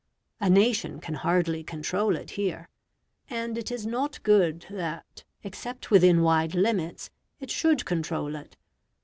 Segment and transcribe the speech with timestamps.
[0.39, 2.69] A nation can hardly control it here;
[3.29, 8.57] and it is not good that, except within wide limits, it should control it.